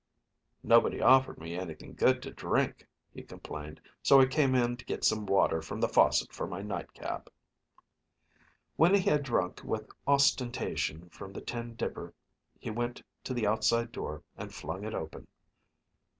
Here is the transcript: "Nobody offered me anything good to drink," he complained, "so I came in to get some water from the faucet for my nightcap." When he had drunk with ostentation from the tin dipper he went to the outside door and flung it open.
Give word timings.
"Nobody 0.63 0.99
offered 0.99 1.37
me 1.37 1.53
anything 1.55 1.93
good 1.93 2.23
to 2.23 2.31
drink," 2.31 2.87
he 3.13 3.21
complained, 3.21 3.79
"so 4.01 4.19
I 4.19 4.25
came 4.25 4.55
in 4.55 4.75
to 4.77 4.85
get 4.85 5.03
some 5.03 5.27
water 5.27 5.61
from 5.61 5.79
the 5.79 5.87
faucet 5.87 6.33
for 6.33 6.47
my 6.47 6.63
nightcap." 6.63 7.29
When 8.77 8.95
he 8.95 9.07
had 9.07 9.21
drunk 9.21 9.61
with 9.63 9.91
ostentation 10.07 11.07
from 11.09 11.33
the 11.33 11.41
tin 11.41 11.75
dipper 11.75 12.15
he 12.57 12.71
went 12.71 13.03
to 13.25 13.35
the 13.35 13.45
outside 13.45 13.91
door 13.91 14.23
and 14.35 14.51
flung 14.51 14.83
it 14.85 14.95
open. 14.95 15.27